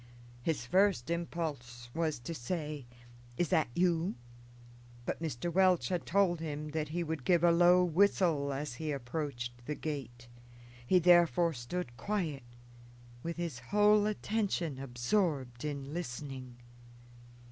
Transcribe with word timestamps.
His 0.41 0.65
first 0.65 1.11
impulse 1.11 1.91
was 1.93 2.17
to 2.21 2.33
say, 2.33 2.87
"Is 3.37 3.49
that 3.49 3.67
you?" 3.75 4.15
but 5.05 5.21
Mr. 5.21 5.53
Welch 5.53 5.89
had 5.89 6.07
told 6.07 6.39
him 6.39 6.69
that 6.69 6.89
he 6.89 7.03
would 7.03 7.23
give 7.23 7.43
a 7.43 7.51
low 7.51 7.83
whistle 7.83 8.51
as 8.51 8.73
he 8.73 8.91
approached 8.91 9.63
the 9.67 9.75
gate; 9.75 10.27
he 10.87 10.97
therefore 10.97 11.53
stood 11.53 11.97
quiet, 11.97 12.41
with 13.21 13.37
his 13.37 13.59
whole 13.59 14.07
attention 14.07 14.79
absorbed 14.79 15.63
in 15.63 15.93
listening. 15.93 16.55